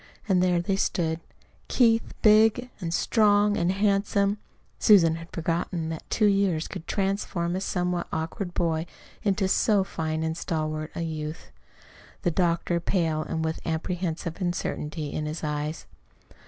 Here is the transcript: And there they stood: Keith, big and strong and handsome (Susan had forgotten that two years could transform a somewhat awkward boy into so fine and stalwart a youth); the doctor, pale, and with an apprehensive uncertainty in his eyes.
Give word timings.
And 0.27 0.41
there 0.41 0.59
they 0.59 0.77
stood: 0.77 1.19
Keith, 1.67 2.15
big 2.23 2.71
and 2.79 2.91
strong 2.91 3.55
and 3.55 3.71
handsome 3.71 4.39
(Susan 4.79 5.17
had 5.17 5.29
forgotten 5.31 5.89
that 5.89 6.09
two 6.09 6.25
years 6.25 6.67
could 6.67 6.87
transform 6.87 7.55
a 7.55 7.61
somewhat 7.61 8.07
awkward 8.11 8.55
boy 8.55 8.87
into 9.21 9.47
so 9.47 9.83
fine 9.83 10.23
and 10.23 10.35
stalwart 10.35 10.89
a 10.95 11.01
youth); 11.01 11.51
the 12.23 12.31
doctor, 12.31 12.79
pale, 12.79 13.21
and 13.21 13.45
with 13.45 13.59
an 13.63 13.73
apprehensive 13.75 14.41
uncertainty 14.41 15.13
in 15.13 15.27
his 15.27 15.43
eyes. 15.43 15.85